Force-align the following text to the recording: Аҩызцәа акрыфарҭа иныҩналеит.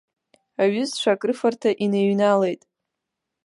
Аҩызцәа 0.61 1.09
акрыфарҭа 1.13 1.69
иныҩналеит. 1.83 2.61